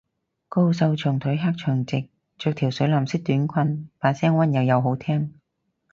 [0.49, 2.09] 高瘦長腿黑長直，
[2.39, 5.35] 着條水藍色短裙，把聲溫柔又好聽